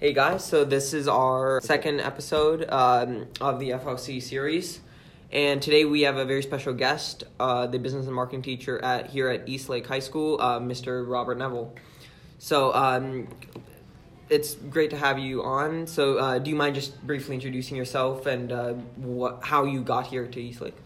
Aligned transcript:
Hey 0.00 0.14
guys, 0.14 0.42
so 0.42 0.64
this 0.64 0.94
is 0.94 1.06
our 1.08 1.60
second 1.60 2.00
episode 2.00 2.64
um, 2.70 3.26
of 3.38 3.60
the 3.60 3.72
FLC 3.72 4.22
series, 4.22 4.80
and 5.30 5.60
today 5.60 5.84
we 5.84 6.00
have 6.02 6.16
a 6.16 6.24
very 6.24 6.42
special 6.42 6.72
guest, 6.72 7.24
uh, 7.38 7.66
the 7.66 7.78
business 7.78 8.06
and 8.06 8.14
marketing 8.14 8.40
teacher 8.40 8.82
at 8.82 9.10
here 9.10 9.28
at 9.28 9.46
Eastlake 9.46 9.86
High 9.86 9.98
School, 9.98 10.40
uh, 10.40 10.58
Mr. 10.58 11.06
Robert 11.06 11.36
Neville. 11.36 11.74
So 12.38 12.72
um, 12.72 13.28
it's 14.30 14.54
great 14.54 14.88
to 14.88 14.96
have 14.96 15.18
you 15.18 15.42
on. 15.42 15.86
So 15.86 16.16
uh, 16.16 16.38
do 16.38 16.48
you 16.48 16.56
mind 16.56 16.76
just 16.76 17.06
briefly 17.06 17.34
introducing 17.34 17.76
yourself 17.76 18.24
and 18.24 18.52
uh, 18.52 18.72
what 18.96 19.40
how 19.42 19.64
you 19.64 19.82
got 19.82 20.06
here 20.06 20.26
to 20.26 20.40
Eastlake? 20.40 20.76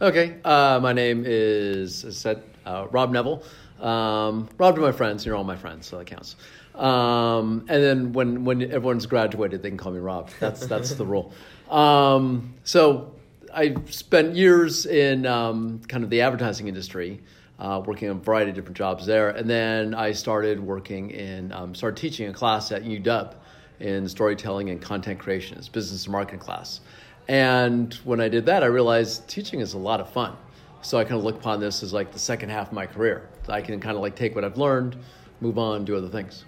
Okay, 0.00 0.36
uh, 0.44 0.78
my 0.80 0.92
name 0.92 1.24
is, 1.26 2.06
said, 2.16 2.44
uh, 2.64 2.86
Rob 2.92 3.10
Neville. 3.10 3.42
Um, 3.80 4.48
Rob 4.58 4.76
to 4.76 4.80
my 4.80 4.92
friends, 4.92 5.26
you're 5.26 5.36
all 5.36 5.44
my 5.44 5.56
friends, 5.56 5.86
so 5.86 5.98
that 5.98 6.06
counts. 6.06 6.36
Um, 6.74 7.66
and 7.68 7.82
then 7.82 8.12
when, 8.12 8.44
when 8.44 8.62
everyone's 8.62 9.06
graduated, 9.06 9.62
they 9.62 9.68
can 9.68 9.78
call 9.78 9.92
me 9.92 10.00
Rob. 10.00 10.30
That's, 10.40 10.66
that's 10.66 10.94
the 10.94 11.06
rule. 11.06 11.32
Um, 11.70 12.54
so 12.64 13.14
I 13.52 13.76
spent 13.86 14.34
years 14.34 14.86
in 14.86 15.26
um, 15.26 15.80
kind 15.88 16.02
of 16.02 16.10
the 16.10 16.22
advertising 16.22 16.68
industry, 16.68 17.20
uh, 17.58 17.82
working 17.84 18.10
on 18.10 18.16
a 18.16 18.20
variety 18.20 18.50
of 18.50 18.56
different 18.56 18.76
jobs 18.76 19.06
there. 19.06 19.30
And 19.30 19.48
then 19.48 19.94
I 19.94 20.12
started 20.12 20.60
working 20.60 21.10
in, 21.10 21.52
um, 21.52 21.74
started 21.74 21.96
teaching 21.96 22.28
a 22.28 22.32
class 22.32 22.72
at 22.72 22.82
UW 22.82 23.34
in 23.80 24.08
storytelling 24.08 24.70
and 24.70 24.80
content 24.80 25.18
creation. 25.18 25.58
It's 25.58 25.68
business 25.68 26.04
and 26.04 26.12
marketing 26.12 26.40
class. 26.40 26.80
And 27.28 27.94
when 28.04 28.20
I 28.20 28.28
did 28.28 28.46
that, 28.46 28.62
I 28.62 28.66
realized 28.66 29.28
teaching 29.28 29.60
is 29.60 29.74
a 29.74 29.78
lot 29.78 30.00
of 30.00 30.10
fun. 30.10 30.36
So 30.84 30.98
I 30.98 31.04
kind 31.04 31.16
of 31.16 31.24
look 31.24 31.36
upon 31.36 31.60
this 31.60 31.82
as 31.82 31.94
like 31.94 32.12
the 32.12 32.18
second 32.18 32.50
half 32.50 32.68
of 32.68 32.74
my 32.74 32.84
career. 32.84 33.30
I 33.48 33.62
can 33.62 33.80
kind 33.80 33.96
of 33.96 34.02
like 34.02 34.14
take 34.14 34.34
what 34.34 34.44
I've 34.44 34.58
learned, 34.58 34.96
move 35.40 35.56
on, 35.56 35.86
do 35.86 35.96
other 35.96 36.10
things. 36.10 36.44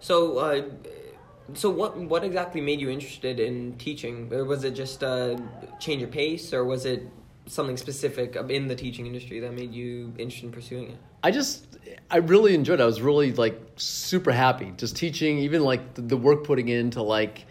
So, 0.00 0.38
uh, 0.38 0.62
so 1.52 1.68
what 1.68 1.96
what 1.96 2.24
exactly 2.24 2.62
made 2.62 2.80
you 2.80 2.88
interested 2.88 3.38
in 3.38 3.74
teaching? 3.74 4.30
Was 4.30 4.64
it 4.64 4.70
just 4.70 5.02
a 5.02 5.38
change 5.78 6.02
of 6.02 6.10
pace, 6.10 6.54
or 6.54 6.64
was 6.64 6.86
it 6.86 7.08
something 7.44 7.76
specific 7.76 8.36
in 8.48 8.68
the 8.68 8.74
teaching 8.74 9.06
industry 9.06 9.38
that 9.40 9.52
made 9.52 9.74
you 9.74 10.14
interested 10.16 10.46
in 10.46 10.52
pursuing 10.52 10.90
it? 10.90 10.96
I 11.22 11.30
just 11.30 11.78
I 12.10 12.18
really 12.18 12.54
enjoyed 12.54 12.80
it. 12.80 12.82
I 12.82 12.86
was 12.86 13.02
really 13.02 13.32
like 13.32 13.60
super 13.76 14.32
happy 14.32 14.72
just 14.78 14.96
teaching, 14.96 15.38
even 15.40 15.62
like 15.62 15.92
the, 15.92 16.02
the 16.02 16.16
work 16.16 16.44
putting 16.44 16.68
into 16.68 17.02
like 17.02 17.44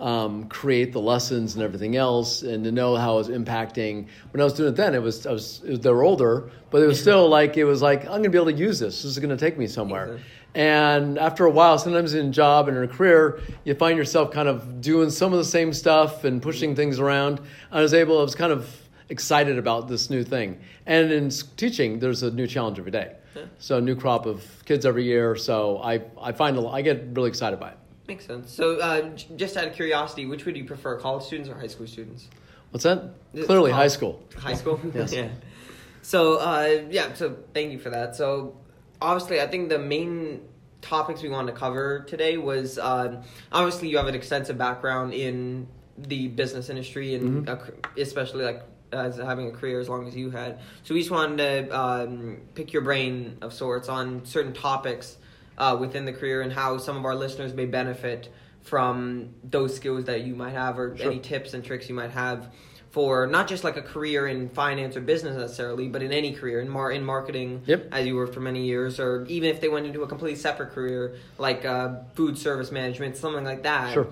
um, 0.00 0.48
create 0.48 0.92
the 0.92 1.00
lessons 1.00 1.54
and 1.54 1.62
everything 1.62 1.96
else, 1.96 2.42
and 2.42 2.64
to 2.64 2.72
know 2.72 2.96
how 2.96 3.14
it 3.14 3.18
was 3.18 3.28
impacting. 3.28 4.06
When 4.30 4.40
I 4.40 4.44
was 4.44 4.54
doing 4.54 4.70
it 4.70 4.76
then, 4.76 4.94
it 4.94 5.02
was 5.02 5.26
I 5.26 5.32
was, 5.32 5.62
it 5.64 5.70
was 5.70 5.80
they 5.80 5.90
were 5.90 6.02
older, 6.02 6.50
but 6.70 6.82
it 6.82 6.86
was 6.86 7.00
still 7.00 7.28
like 7.28 7.56
it 7.56 7.64
was 7.64 7.82
like 7.82 8.02
I'm 8.02 8.08
going 8.08 8.24
to 8.24 8.30
be 8.30 8.38
able 8.38 8.52
to 8.52 8.56
use 8.56 8.78
this. 8.78 9.02
This 9.02 9.12
is 9.12 9.18
going 9.18 9.30
to 9.30 9.36
take 9.36 9.58
me 9.58 9.66
somewhere. 9.66 10.20
And 10.54 11.18
after 11.18 11.46
a 11.46 11.50
while, 11.50 11.78
sometimes 11.78 12.12
in 12.12 12.26
a 12.26 12.30
job 12.30 12.68
and 12.68 12.76
in 12.76 12.84
a 12.84 12.88
career, 12.88 13.40
you 13.64 13.74
find 13.74 13.96
yourself 13.96 14.32
kind 14.32 14.48
of 14.48 14.82
doing 14.82 15.08
some 15.08 15.32
of 15.32 15.38
the 15.38 15.44
same 15.44 15.72
stuff 15.72 16.24
and 16.24 16.42
pushing 16.42 16.76
things 16.76 16.98
around. 16.98 17.40
I 17.70 17.80
was 17.80 17.94
able, 17.94 18.18
I 18.18 18.22
was 18.22 18.34
kind 18.34 18.52
of 18.52 18.68
excited 19.08 19.58
about 19.58 19.88
this 19.88 20.10
new 20.10 20.24
thing. 20.24 20.60
And 20.84 21.10
in 21.10 21.30
teaching, 21.56 22.00
there's 22.00 22.22
a 22.22 22.30
new 22.30 22.46
challenge 22.46 22.78
every 22.78 22.90
day. 22.90 23.14
Yeah. 23.34 23.44
So 23.58 23.78
a 23.78 23.80
new 23.80 23.96
crop 23.96 24.26
of 24.26 24.44
kids 24.66 24.84
every 24.84 25.04
year. 25.04 25.36
So 25.36 25.78
I, 25.78 26.02
I 26.20 26.32
find 26.32 26.58
I 26.58 26.82
get 26.82 27.06
really 27.12 27.28
excited 27.28 27.58
by 27.58 27.70
it. 27.70 27.78
Makes 28.08 28.26
sense. 28.26 28.52
So 28.52 28.80
uh, 28.80 29.10
just 29.36 29.56
out 29.56 29.66
of 29.66 29.74
curiosity, 29.74 30.26
which 30.26 30.44
would 30.44 30.56
you 30.56 30.64
prefer, 30.64 30.98
college 30.98 31.24
students 31.24 31.48
or 31.48 31.54
high 31.54 31.68
school 31.68 31.86
students? 31.86 32.28
What's 32.70 32.84
that? 32.84 33.14
Clearly, 33.44 33.70
high 33.70 33.88
school. 33.88 34.22
High 34.36 34.54
school. 34.54 34.80
yes. 34.94 35.12
Yeah. 35.12 35.28
So 36.02 36.38
uh, 36.38 36.82
yeah. 36.90 37.12
So 37.14 37.36
thank 37.54 37.70
you 37.72 37.78
for 37.78 37.90
that. 37.90 38.16
So 38.16 38.56
obviously, 39.00 39.40
I 39.40 39.46
think 39.46 39.68
the 39.68 39.78
main 39.78 40.42
topics 40.80 41.22
we 41.22 41.28
wanted 41.28 41.52
to 41.52 41.58
cover 41.58 42.00
today 42.00 42.36
was 42.36 42.78
uh, 42.78 43.22
obviously 43.52 43.88
you 43.88 43.96
have 43.98 44.08
an 44.08 44.14
extensive 44.14 44.58
background 44.58 45.14
in 45.14 45.68
the 45.96 46.28
business 46.28 46.68
industry 46.68 47.14
and 47.14 47.46
mm-hmm. 47.46 48.00
especially 48.00 48.44
like 48.44 48.62
as 48.92 49.16
having 49.16 49.48
a 49.48 49.50
career 49.52 49.80
as 49.80 49.88
long 49.88 50.06
as 50.06 50.16
you 50.16 50.30
had. 50.30 50.58
So 50.82 50.94
we 50.94 51.00
just 51.00 51.10
wanted 51.10 51.68
to 51.68 51.78
um, 51.78 52.40
pick 52.54 52.72
your 52.72 52.82
brain 52.82 53.38
of 53.40 53.52
sorts 53.52 53.88
on 53.88 54.24
certain 54.24 54.52
topics 54.52 55.16
uh, 55.62 55.76
within 55.76 56.04
the 56.04 56.12
career 56.12 56.42
and 56.42 56.52
how 56.52 56.76
some 56.76 56.96
of 56.96 57.04
our 57.04 57.14
listeners 57.14 57.54
may 57.54 57.66
benefit 57.66 58.28
from 58.62 59.32
those 59.44 59.76
skills 59.76 60.06
that 60.06 60.22
you 60.22 60.34
might 60.34 60.50
have 60.50 60.76
or 60.76 60.96
sure. 60.96 61.12
any 61.12 61.20
tips 61.20 61.54
and 61.54 61.64
tricks 61.64 61.88
you 61.88 61.94
might 61.94 62.10
have 62.10 62.52
for 62.90 63.28
not 63.28 63.46
just 63.46 63.62
like 63.62 63.76
a 63.76 63.82
career 63.82 64.26
in 64.26 64.48
finance 64.48 64.96
or 64.96 65.00
business 65.00 65.36
necessarily, 65.36 65.88
but 65.88 66.02
in 66.02 66.12
any 66.12 66.32
career 66.32 66.60
in 66.60 66.68
mar 66.68 66.90
in 66.90 67.04
marketing, 67.04 67.62
yep. 67.64 67.88
as 67.92 68.04
you 68.04 68.16
were 68.16 68.26
for 68.26 68.40
many 68.40 68.64
years, 68.66 68.98
or 68.98 69.24
even 69.26 69.48
if 69.48 69.60
they 69.60 69.68
went 69.68 69.86
into 69.86 70.02
a 70.02 70.06
completely 70.08 70.36
separate 70.36 70.70
career 70.72 71.16
like 71.38 71.64
uh, 71.64 71.94
food 72.14 72.36
service 72.36 72.72
management, 72.72 73.16
something 73.16 73.44
like 73.44 73.62
that. 73.62 73.94
Sure. 73.94 74.08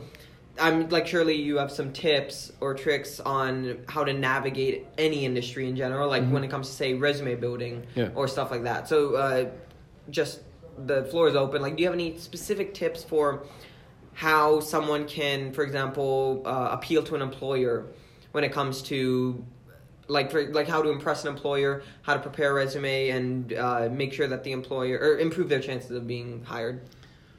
I'm 0.59 0.89
like 0.89 1.09
surely 1.09 1.35
you 1.35 1.57
have 1.57 1.73
some 1.73 1.93
tips 1.93 2.53
or 2.61 2.75
tricks 2.75 3.19
on 3.19 3.81
how 3.89 4.05
to 4.05 4.13
navigate 4.13 4.87
any 4.97 5.25
industry 5.25 5.69
in 5.69 5.75
general, 5.75 6.09
like 6.09 6.23
mm-hmm. 6.23 6.33
when 6.33 6.45
it 6.45 6.51
comes 6.51 6.69
to 6.69 6.75
say 6.75 6.95
resume 6.95 7.35
building 7.35 7.87
yeah. 7.97 8.11
or 8.15 8.29
stuff 8.29 8.53
like 8.53 8.63
that. 8.63 8.89
So 8.89 9.17
uh, 9.17 9.51
just 10.11 10.41
the 10.87 11.05
floor 11.05 11.29
is 11.29 11.37
open. 11.37 11.63
Like, 11.63 11.77
do 11.77 11.83
you 11.83 11.89
have 11.89 11.95
any 11.95 12.17
specific 12.19 12.75
tips 12.75 13.03
for 13.03 13.45
how 14.15 14.61
someone 14.61 15.07
can, 15.07 15.53
for 15.53 15.63
example, 15.63 16.43
uh, 16.45 16.69
appeal 16.73 17.03
to 17.05 17.15
an 17.15 17.23
employer 17.23 17.87
when 18.33 18.45
it 18.45 18.53
comes 18.53 18.83
to 18.83 19.45
like 20.09 20.31
for, 20.31 20.53
like 20.53 20.69
how 20.69 20.83
to 20.83 20.91
impress 20.91 21.25
an 21.25 21.31
employer, 21.31 21.83
how 22.03 22.15
to 22.15 22.21
prepare 22.21 22.51
a 22.51 22.55
resume, 22.55 23.11
and 23.11 23.53
uh, 23.53 23.89
make 23.91 24.13
sure 24.13 24.27
that 24.27 24.45
the 24.45 24.53
employer 24.53 24.99
or 24.99 25.19
improve 25.19 25.49
their 25.49 25.61
chances 25.61 25.93
of 25.93 26.07
being 26.07 26.45
hired. 26.45 26.83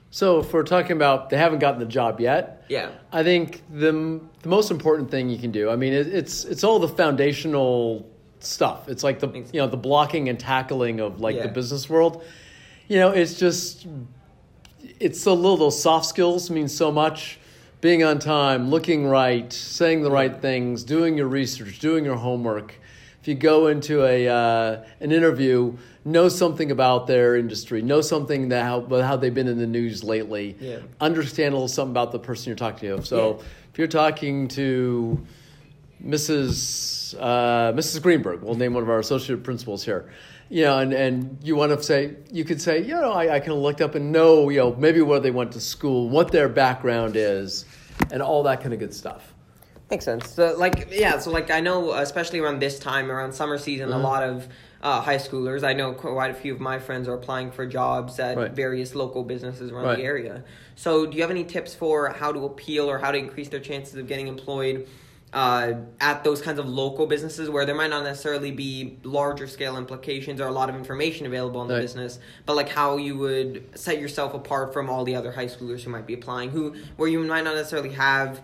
So, 0.10 0.40
if 0.40 0.52
we're 0.52 0.64
talking 0.64 0.94
about 0.94 1.30
they 1.30 1.38
haven't 1.38 1.60
gotten 1.60 1.80
the 1.80 1.86
job 1.86 2.20
yet, 2.20 2.66
yeah, 2.70 2.92
I 3.12 3.24
think 3.24 3.62
the 3.72 4.22
the 4.42 4.50
most 4.50 4.72
important 4.72 5.12
thing 5.12 5.30
you 5.30 5.38
can 5.38 5.52
do. 5.52 5.70
I 5.70 5.76
mean, 5.76 5.94
it, 5.94 6.08
it's 6.08 6.46
it's 6.46 6.64
all 6.64 6.80
the 6.80 6.88
foundational 6.88 8.10
stuff. 8.40 8.90
It's 8.90 9.04
like 9.04 9.20
the 9.20 9.30
you 9.30 9.62
know 9.62 9.68
the 9.68 9.78
blocking 9.78 10.30
and 10.30 10.40
tackling 10.40 11.00
of 11.00 11.22
like 11.22 11.36
yeah. 11.36 11.44
the 11.44 11.50
business 11.50 11.90
world. 11.90 12.24
You 12.92 12.98
know, 12.98 13.12
it's 13.12 13.36
just 13.36 13.88
it's 15.00 15.26
a 15.26 15.32
little 15.32 15.56
those 15.56 15.82
soft 15.82 16.08
skills 16.08 16.50
mean 16.50 16.68
so 16.68 16.92
much 16.92 17.40
being 17.80 18.04
on 18.04 18.20
time, 18.20 18.70
looking 18.70 19.08
right, 19.08 19.54
saying 19.54 20.04
the 20.04 20.12
right 20.12 20.42
things, 20.42 20.84
doing 20.84 21.16
your 21.16 21.30
research, 21.30 21.80
doing 21.80 22.04
your 22.04 22.18
homework. 22.18 22.76
If 23.22 23.30
you 23.30 23.36
go 23.36 23.68
into 23.68 24.04
a 24.04 24.28
uh, 24.28 24.84
an 25.00 25.14
interview, 25.14 25.78
know 26.04 26.28
something 26.28 26.70
about 26.70 27.08
their 27.08 27.38
industry, 27.38 27.82
know 27.82 28.02
something 28.02 28.50
that 28.50 28.64
how 28.64 28.82
how 29.02 29.16
they've 29.16 29.34
been 29.34 29.48
in 29.48 29.58
the 29.58 29.68
news 29.68 30.04
lately. 30.04 30.58
Yeah. 30.60 30.80
Understand 31.00 31.54
a 31.54 31.56
little 31.56 31.70
something 31.70 31.94
about 31.94 32.12
the 32.12 32.20
person 32.20 32.50
you're 32.50 32.58
talking 32.58 32.90
to. 32.90 33.06
So 33.06 33.38
yeah. 33.38 33.46
if 33.72 33.80
you're 33.80 33.88
talking 33.88 34.50
to 34.50 35.26
Mrs. 36.06 37.16
Uh, 37.18 37.72
Mrs. 37.72 38.02
Greenberg, 38.02 38.42
we'll 38.42 38.56
name 38.56 38.74
one 38.74 38.84
of 38.84 38.90
our 38.90 39.00
associate 39.00 39.46
principals 39.46 39.86
here 39.86 40.12
you 40.52 40.66
know, 40.66 40.80
and, 40.80 40.92
and 40.92 41.38
you 41.42 41.56
want 41.56 41.72
to 41.72 41.82
say, 41.82 42.14
you 42.30 42.44
could 42.44 42.62
say, 42.62 42.84
you 42.84 42.94
know, 42.94 43.14
I, 43.14 43.36
I 43.36 43.40
can 43.40 43.54
look 43.54 43.80
up 43.80 43.96
and 43.96 44.12
know, 44.12 44.50
you 44.50 44.60
know, 44.60 44.76
maybe 44.76 45.02
where 45.02 45.22
they 45.22 45.32
went 45.32 45.54
to 45.54 45.62
school, 45.62 46.10
what 46.10 46.34
their 46.34 46.50
background 46.50 47.16
is, 47.16 47.64
and 48.12 48.22
all 48.22 48.44
that 48.44 48.60
kind 48.60 48.74
of 48.74 48.80
good 48.80 48.94
stuff. 48.94 49.34
Makes 49.90 50.04
sense. 50.04 50.30
So, 50.30 50.54
like, 50.58 50.90
yeah, 50.92 51.20
so, 51.20 51.32
like, 51.32 51.52
I 51.52 51.62
know, 51.62 51.94
especially 51.94 52.40
around 52.40 52.60
this 52.60 52.80
time, 52.80 53.10
around 53.10 53.32
summer 53.32 53.58
season, 53.58 53.90
mm-hmm. 53.90 54.00
a 54.00 54.04
lot 54.04 54.24
of 54.24 54.50
uh, 54.82 55.00
high 55.00 55.16
schoolers, 55.16 55.64
I 55.64 55.72
know 55.72 55.94
quite 55.94 56.32
a 56.32 56.34
few 56.34 56.54
of 56.54 56.60
my 56.60 56.80
friends 56.80 57.08
are 57.08 57.14
applying 57.14 57.50
for 57.50 57.66
jobs 57.66 58.20
at 58.20 58.36
right. 58.36 58.52
various 58.52 58.94
local 58.94 59.24
businesses 59.24 59.72
around 59.72 59.86
right. 59.86 59.98
the 60.00 60.04
area. 60.04 60.44
So, 60.76 61.06
do 61.06 61.16
you 61.16 61.22
have 61.22 61.32
any 61.32 61.46
tips 61.46 61.74
for 61.74 62.10
how 62.10 62.34
to 62.34 62.44
appeal 62.44 62.90
or 62.90 62.98
how 62.98 63.12
to 63.12 63.18
increase 63.18 63.48
their 63.48 63.62
chances 63.62 63.96
of 63.96 64.06
getting 64.06 64.28
employed? 64.28 64.90
Uh, 65.34 65.74
at 66.02 66.24
those 66.24 66.42
kinds 66.42 66.60
of 66.60 66.68
local 66.68 67.08
businesses 67.08 67.50
where 67.50 67.66
there 67.66 67.76
might 67.76 67.90
not 67.90 68.04
necessarily 68.04 68.52
be 68.52 68.98
larger 69.04 69.48
scale 69.48 69.78
implications 69.78 70.42
or 70.42 70.48
a 70.48 70.52
lot 70.52 70.70
of 70.70 70.76
information 70.76 71.26
available 71.26 71.62
in 71.62 71.70
the 71.70 71.76
right. 71.76 71.82
business, 71.82 72.20
but 72.46 72.56
like 72.56 72.68
how 72.68 72.98
you 72.98 73.18
would 73.18 73.70
set 73.74 74.00
yourself 74.00 74.34
apart 74.34 74.74
from 74.74 74.90
all 74.90 75.06
the 75.06 75.16
other 75.16 75.32
high 75.32 75.46
schoolers 75.46 75.84
who 75.84 75.90
might 75.90 76.06
be 76.06 76.14
applying, 76.14 76.50
who 76.50 76.76
where 76.98 77.08
you 77.08 77.20
might 77.20 77.46
not 77.46 77.56
necessarily 77.56 77.92
have 77.92 78.42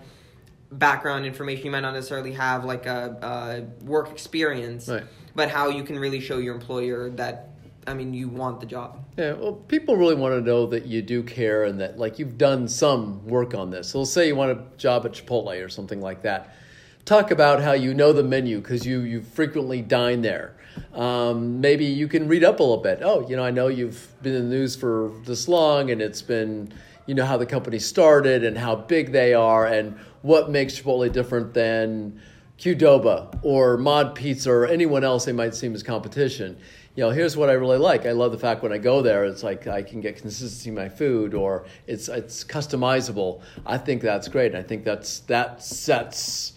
background 0.72 1.25
information, 1.25 1.66
you 1.66 1.72
might 1.72 1.81
not 1.81 1.94
necessarily 1.94 2.31
have 2.31 2.63
like 2.63 2.86
a, 2.86 3.68
a 3.81 3.86
work 3.86 4.10
experience, 4.10 4.88
right. 4.88 5.04
but 5.36 5.50
how 5.50 5.68
you 5.68 5.84
can 5.84 6.00
really 6.00 6.22
show 6.22 6.38
your 6.38 6.56
employer 6.56 7.10
that 7.12 7.50
I 7.86 7.94
mean, 7.94 8.13
you 8.13 8.28
want 8.28 8.60
the 8.60 8.66
job. 8.66 9.01
Yeah, 9.18 9.31
well, 9.34 9.54
people 9.54 9.95
really 9.95 10.16
want 10.16 10.34
to 10.34 10.42
know 10.42 10.66
that 10.66 10.86
you 10.86 11.01
do 11.01 11.24
care 11.24 11.63
and 11.63 11.80
that, 11.80 11.98
like, 11.98 12.19
you've 12.19 12.38
done 12.38 12.68
some 12.68 13.25
work 13.25 13.54
on 13.54 13.72
this. 13.72 13.88
So, 13.88 14.00
let's 14.00 14.12
say 14.12 14.28
you 14.28 14.36
want 14.36 14.51
a 14.51 14.78
job 14.78 15.06
at 15.06 15.13
Chipotle 15.13 15.63
or 15.63 15.69
something 15.69 16.01
like 16.01 16.22
that 16.24 16.54
talk 17.07 17.31
about 17.31 17.62
how 17.62 17.71
you 17.71 17.94
know 17.94 18.12
the 18.12 18.21
menu 18.21 18.59
because 18.59 18.86
you 18.86 19.00
you 19.00 19.21
frequently 19.21 19.81
dine 19.81 20.21
there. 20.21 20.54
Um, 20.94 21.62
maybe 21.62 21.86
you 21.86 22.07
can 22.07 22.27
read 22.27 22.44
up 22.44 22.59
a 22.59 22.63
little 22.63 22.83
bit. 22.83 23.00
Oh, 23.01 23.27
you 23.27 23.36
know, 23.36 23.44
I 23.44 23.50
know 23.50 23.68
you've 23.68 24.13
been 24.21 24.36
in 24.36 24.50
the 24.50 24.56
news 24.56 24.75
for 24.75 25.12
this 25.24 25.48
long, 25.48 25.89
and 25.89 26.01
it's 26.01 26.21
been 26.21 26.71
you 27.07 27.15
know 27.15 27.25
how 27.25 27.38
the 27.38 27.45
company 27.45 27.80
started 27.80 28.44
and 28.44 28.57
how 28.57 28.75
big 28.75 29.13
they 29.13 29.33
are, 29.33 29.65
and 29.65 29.98
what 30.21 30.51
makes 30.51 30.77
Chipotle 30.80 31.12
different 31.12 31.54
than 31.54 32.21
Qdoba 32.59 33.39
or 33.42 33.77
Mod 33.77 34.13
Pizza 34.13 34.51
or 34.51 34.68
anyone 34.68 35.06
else 35.06 35.25
they 35.25 35.31
might 35.31 35.56
seem 35.56 35.74
as 35.74 35.83
competition. 35.83 36.57
you 36.95 37.03
know, 37.03 37.12
here's 37.12 37.38
what 37.38 37.50
I 37.50 37.53
really 37.53 37.77
like. 37.77 38.06
I 38.06 38.12
love 38.12 38.33
the 38.33 38.38
fact 38.38 38.63
when 38.63 38.74
I 38.74 38.80
go 38.80 39.01
there, 39.01 39.24
it's 39.24 39.44
like 39.44 39.65
I 39.68 39.81
can 39.81 40.01
get 40.01 40.18
consistency 40.18 40.69
in 40.69 40.75
my 40.75 40.89
food, 40.89 41.33
or 41.33 41.68
it's 41.88 42.10
it's 42.10 42.44
customizable. 42.44 43.42
I 43.65 43.77
think 43.77 44.01
that's 44.01 44.27
great. 44.27 44.56
I 44.56 44.62
think 44.62 44.83
that's 44.83 45.19
that 45.21 45.63
sets 45.63 46.53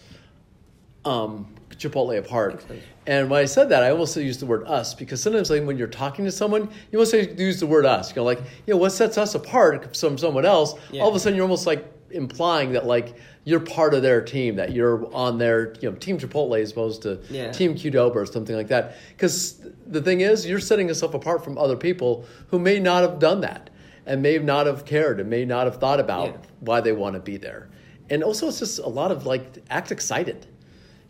um, 1.05 1.47
Chipotle 1.71 2.17
apart. 2.19 2.63
And 3.07 3.29
when 3.29 3.41
I 3.41 3.45
said 3.45 3.69
that, 3.69 3.81
I 3.83 3.89
almost 3.89 4.15
used 4.15 4.39
the 4.39 4.45
word 4.45 4.67
us 4.67 4.93
because 4.93 5.21
sometimes 5.21 5.49
like 5.49 5.63
when 5.63 5.77
you're 5.77 5.87
talking 5.87 6.25
to 6.25 6.31
someone, 6.31 6.69
you 6.91 6.99
almost 6.99 7.13
use 7.13 7.59
the 7.59 7.65
word 7.67 7.85
us. 7.85 8.11
You 8.11 8.17
know, 8.17 8.23
like, 8.23 8.39
you 8.67 8.73
know, 8.73 8.77
what 8.77 8.91
sets 8.91 9.17
us 9.17 9.33
apart 9.33 9.95
from 9.97 10.17
someone 10.17 10.45
else? 10.45 10.75
Yeah. 10.91 11.01
All 11.01 11.09
of 11.09 11.15
a 11.15 11.19
sudden, 11.19 11.35
you're 11.35 11.43
almost 11.45 11.65
like 11.65 11.85
implying 12.11 12.73
that 12.73 12.85
like 12.85 13.15
you're 13.45 13.61
part 13.61 13.93
of 13.95 14.01
their 14.03 14.21
team, 14.21 14.57
that 14.57 14.73
you're 14.73 15.11
on 15.15 15.37
their 15.39 15.73
you 15.81 15.89
know 15.89 15.95
team 15.95 16.19
Chipotle 16.19 16.61
as 16.61 16.71
opposed 16.71 17.01
to 17.03 17.19
Yeah. 17.29 17.51
team 17.51 17.73
Qdoba 17.73 18.15
or 18.15 18.25
something 18.27 18.55
like 18.55 18.67
that. 18.67 18.97
Because 19.09 19.65
the 19.87 20.01
thing 20.01 20.21
is, 20.21 20.45
you're 20.45 20.59
setting 20.59 20.87
yourself 20.87 21.13
apart 21.15 21.43
from 21.43 21.57
other 21.57 21.75
people 21.77 22.25
who 22.49 22.59
may 22.59 22.79
not 22.79 23.01
have 23.01 23.17
done 23.17 23.41
that 23.41 23.71
and 24.05 24.21
may 24.21 24.37
not 24.37 24.67
have 24.67 24.85
cared 24.85 25.19
and 25.19 25.29
may 25.29 25.45
not 25.45 25.65
have 25.65 25.77
thought 25.77 25.99
about 25.99 26.27
Yeah. 26.27 26.37
why 26.59 26.81
they 26.81 26.91
want 26.91 27.15
to 27.15 27.19
be 27.21 27.37
there. 27.37 27.69
And 28.11 28.23
also, 28.23 28.47
it's 28.49 28.59
just 28.59 28.77
a 28.79 28.89
lot 28.89 29.11
of 29.11 29.25
like 29.25 29.57
act 29.71 29.91
excited. 29.91 30.45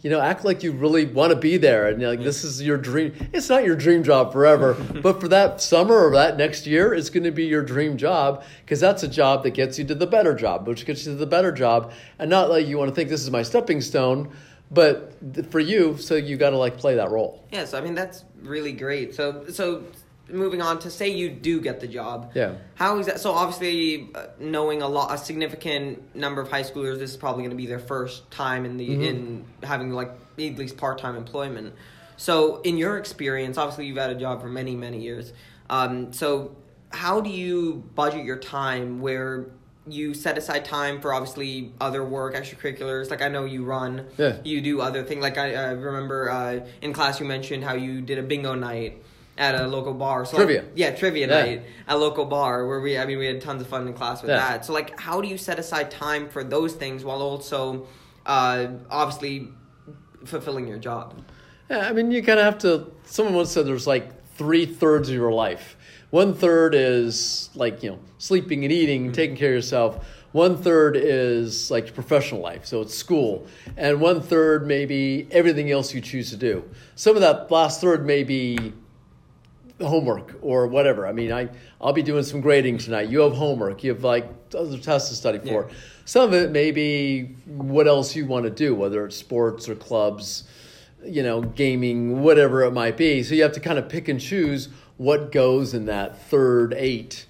You 0.02 0.10
know, 0.10 0.20
act 0.20 0.44
like 0.44 0.64
you 0.64 0.72
really 0.72 1.06
want 1.06 1.30
to 1.32 1.36
be 1.36 1.58
there, 1.58 1.88
and 1.88 2.02
like 2.02 2.24
this 2.24 2.44
is 2.44 2.62
your 2.62 2.78
dream. 2.78 3.14
It's 3.34 3.50
not 3.50 3.64
your 3.64 3.76
dream 3.76 4.04
job 4.04 4.34
forever, 4.34 4.74
but 5.04 5.22
for 5.22 5.28
that 5.28 5.62
summer 5.62 5.96
or 5.96 6.12
that 6.14 6.38
next 6.38 6.66
year, 6.66 6.94
it's 6.94 7.10
going 7.10 7.24
to 7.24 7.32
be 7.32 7.46
your 7.46 7.62
dream 7.64 7.98
job 7.98 8.44
because 8.66 8.80
that's 8.80 9.04
a 9.04 9.08
job 9.08 9.44
that 9.44 9.52
gets 9.52 9.78
you 9.78 9.86
to 9.86 9.96
the 9.96 10.08
better 10.08 10.34
job, 10.34 10.68
which 10.68 10.86
gets 10.86 11.06
you 11.06 11.12
to 11.12 11.18
the 11.18 11.28
better 11.28 11.52
job, 11.52 11.94
and 12.18 12.30
not 12.30 12.50
like 12.50 12.66
you 12.66 12.78
want 12.80 12.90
to 12.90 12.96
think 12.96 13.10
this 13.10 13.22
is 13.22 13.30
my 13.30 13.44
stepping 13.44 13.80
stone, 13.80 14.32
but 14.72 15.14
for 15.52 15.60
you, 15.60 15.98
so 15.98 16.16
you 16.16 16.36
got 16.36 16.50
to 16.50 16.58
like 16.58 16.78
play 16.78 16.96
that 16.96 17.12
role. 17.12 17.46
Yeah, 17.52 17.66
so 17.66 17.78
I 17.78 17.82
mean 17.82 17.94
that's 17.94 18.24
really 18.42 18.72
great. 18.74 19.14
So 19.14 19.46
so 19.50 19.84
moving 20.32 20.62
on 20.62 20.80
to 20.80 20.90
say 20.90 21.10
you 21.10 21.30
do 21.30 21.62
get 21.62 21.80
the 21.80 21.88
job. 21.88 22.32
Yeah. 22.36 22.56
How 22.76 22.98
is 23.00 23.06
that? 23.08 23.20
So 23.20 23.32
obviously, 23.32 24.10
uh, 24.16 24.28
knowing 24.40 24.82
a 24.82 24.88
lot, 24.88 25.14
a 25.14 25.18
significant 25.18 26.16
number 26.16 26.42
of 26.42 26.50
high 26.50 26.64
schoolers, 26.64 27.00
this 27.00 27.12
is 27.12 27.18
probably 27.18 27.42
going 27.44 27.52
to 27.52 27.56
be 27.58 27.66
their 27.68 27.80
first 27.80 28.30
time 28.32 28.66
in 28.66 28.78
the 28.78 28.90
Mm-hmm. 28.90 29.02
in 29.04 29.46
having 29.64 29.92
like 29.92 30.10
at 30.38 30.58
least 30.58 30.78
part 30.78 30.98
time 31.00 31.16
employment. 31.16 31.74
So 32.18 32.62
in 32.62 32.78
your 32.78 32.98
experience, 32.98 33.58
obviously 33.58 33.86
you've 33.88 33.98
had 33.98 34.10
a 34.12 34.16
job 34.20 34.42
for 34.42 34.48
many 34.50 34.76
many 34.76 35.02
years. 35.02 35.34
Um, 35.70 36.12
so 36.14 36.56
how 36.90 37.22
do 37.22 37.30
you 37.30 37.84
budget 37.96 38.26
your 38.26 38.38
time 38.38 39.00
where 39.02 39.48
you 39.88 40.14
set 40.14 40.38
aside 40.38 40.64
time 40.64 41.02
for 41.02 41.12
obviously 41.12 41.74
other 41.82 42.06
work, 42.06 42.36
extracurriculars. 42.36 43.10
Like 43.10 43.24
I 43.24 43.30
know 43.30 43.46
you 43.46 43.64
run, 43.64 44.06
Yeah. 44.16 44.38
you 44.44 44.62
do 44.62 44.80
other 44.80 45.04
things. 45.04 45.24
Like 45.24 45.40
I, 45.40 45.56
I 45.56 45.72
remember 45.72 46.30
uh, 46.30 46.60
in 46.84 46.94
class 46.94 47.20
you 47.20 47.26
mentioned 47.26 47.64
how 47.64 47.74
you 47.74 48.00
did 48.02 48.20
a 48.20 48.24
bingo 48.24 48.54
night 48.54 49.02
at 49.38 49.56
a 49.56 49.68
local 49.68 49.94
bar. 49.94 50.26
So 50.26 50.38
like- 50.44 50.66
yeah, 50.76 50.92
trivia 50.92 51.28
Yeah. 51.28 51.42
night 51.44 51.62
at 51.88 51.96
a 51.96 51.98
local 51.98 52.26
bar 52.26 52.68
where 52.68 52.80
we, 52.82 52.98
I 52.98 53.06
mean, 53.06 53.18
we 53.18 53.26
had 53.26 53.42
tons 53.42 53.62
of 53.62 53.68
fun 53.68 53.88
in 53.88 53.94
class 53.94 54.22
with 54.22 54.30
Yeah. 54.30 54.38
that. 54.38 54.66
So 54.66 54.74
like, 54.74 55.00
how 55.00 55.22
do 55.22 55.28
you 55.28 55.38
set 55.38 55.58
aside 55.60 55.90
time 55.90 56.28
for 56.30 56.44
those 56.44 56.74
things 56.74 57.04
while 57.04 57.22
also, 57.22 57.88
uh, 58.26 58.68
obviously, 58.90 59.48
fulfilling 60.26 60.68
your 60.68 60.78
job? 60.78 61.16
Yeah, 61.70 61.88
I 61.88 61.94
mean, 61.94 62.12
you 62.12 62.22
kind 62.22 62.40
of 62.40 62.46
have 62.46 62.58
to. 62.60 62.88
Someone 63.06 63.34
once 63.36 63.52
said 63.52 63.66
there's 63.66 63.88
like 63.88 64.10
three 64.36 64.66
thirds 64.66 65.10
of 65.10 65.16
your 65.16 65.32
life. 65.32 65.78
One 66.10 66.34
third 66.34 66.76
is 66.76 67.50
like 67.56 67.82
you 67.84 67.92
know 67.92 68.00
sleeping 68.18 68.64
and 68.66 68.72
eating, 68.74 69.06
and 69.06 69.16
taking 69.16 69.38
care 69.38 69.50
of 69.50 69.56
yourself. 69.56 70.06
One 70.34 70.58
third 70.58 70.96
is 70.98 71.72
like 71.72 71.94
professional 71.94 72.42
life, 72.42 72.66
so 72.66 72.82
it's 72.82 72.94
school, 72.94 73.48
and 73.78 74.02
one 74.02 74.22
third 74.22 74.68
maybe 74.68 75.28
everything 75.32 75.72
else 75.72 75.94
you 75.94 76.02
choose 76.02 76.30
to 76.32 76.38
do. 76.38 76.64
Some 76.96 77.16
of 77.16 77.22
that 77.22 77.50
last 77.50 77.80
third 77.82 78.06
may 78.06 78.24
be 78.24 78.74
homework 79.84 80.38
or 80.42 80.68
whatever. 80.68 81.08
I 81.08 81.12
mean, 81.12 81.32
I 81.32 81.50
I'll 81.80 81.94
be 81.94 82.04
doing 82.04 82.24
some 82.24 82.42
grading 82.42 82.80
tonight. 82.80 83.10
You 83.10 83.22
have 83.22 83.34
homework. 83.34 83.84
You 83.84 83.94
have 83.94 84.04
like 84.04 84.30
other 84.56 84.78
tests 84.78 85.10
to 85.10 85.16
study 85.16 85.40
for. 85.40 85.68
Yeah. 85.68 85.76
Some 86.06 86.24
of 86.24 86.34
it 86.34 86.52
may 86.52 86.72
be 86.72 87.36
what 87.46 87.88
else 87.88 88.16
you 88.16 88.26
want 88.26 88.46
to 88.46 88.50
do, 88.50 88.76
whether 88.76 89.06
it's 89.06 89.16
sports 89.16 89.70
or 89.70 89.76
clubs, 89.76 90.44
you 91.06 91.24
know, 91.24 91.42
gaming, 91.42 92.22
whatever 92.22 92.64
it 92.64 92.72
might 92.72 92.98
be. 92.98 93.24
So 93.24 93.36
you 93.36 93.44
have 93.44 93.54
to 93.54 93.60
kind 93.60 93.80
of 93.80 93.88
pick 93.88 94.08
and 94.08 94.20
choose 94.20 94.70
what 94.98 95.32
goes 95.32 95.74
in 95.74 95.86
that 95.86 96.22
third 96.30 96.74
eight 96.78 97.26